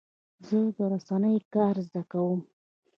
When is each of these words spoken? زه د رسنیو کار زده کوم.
زه 0.47 0.59
د 0.75 0.79
رسنیو 0.93 1.47
کار 1.55 1.75
زده 1.87 2.01
کوم. 2.11 2.39